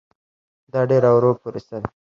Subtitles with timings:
[0.71, 1.89] دا ډېره ورو پروسه ده.